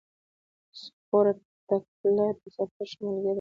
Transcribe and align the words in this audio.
سپوره 0.81 1.31
ټکله 1.67 2.25
د 2.39 2.43
سفر 2.55 2.85
ښه 2.91 2.99
ملګری 3.05 3.23
دی. 3.23 3.29